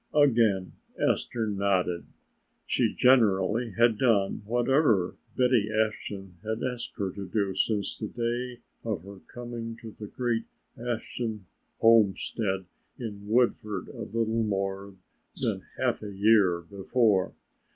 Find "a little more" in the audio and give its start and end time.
13.89-14.95